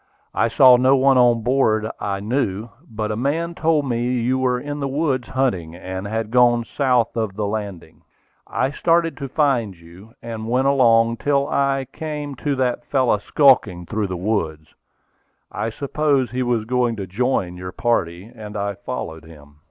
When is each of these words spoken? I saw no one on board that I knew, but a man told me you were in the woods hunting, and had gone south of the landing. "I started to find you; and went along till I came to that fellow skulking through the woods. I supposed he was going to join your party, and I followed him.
I 0.33 0.47
saw 0.47 0.77
no 0.77 0.95
one 0.95 1.19
on 1.19 1.43
board 1.43 1.83
that 1.83 1.93
I 1.99 2.19
knew, 2.21 2.69
but 2.89 3.11
a 3.11 3.15
man 3.15 3.53
told 3.53 3.87
me 3.87 3.99
you 4.19 4.39
were 4.39 4.59
in 4.59 4.79
the 4.79 4.87
woods 4.87 5.29
hunting, 5.29 5.75
and 5.75 6.07
had 6.07 6.31
gone 6.31 6.65
south 6.65 7.15
of 7.15 7.35
the 7.35 7.45
landing. 7.45 8.01
"I 8.47 8.71
started 8.71 9.15
to 9.17 9.29
find 9.29 9.75
you; 9.77 10.15
and 10.19 10.49
went 10.49 10.65
along 10.65 11.17
till 11.17 11.47
I 11.47 11.85
came 11.93 12.33
to 12.37 12.55
that 12.55 12.83
fellow 12.85 13.19
skulking 13.19 13.85
through 13.85 14.07
the 14.07 14.17
woods. 14.17 14.73
I 15.51 15.69
supposed 15.69 16.31
he 16.31 16.41
was 16.41 16.65
going 16.65 16.95
to 16.95 17.05
join 17.05 17.55
your 17.55 17.71
party, 17.71 18.23
and 18.23 18.57
I 18.57 18.73
followed 18.73 19.25
him. 19.25 19.57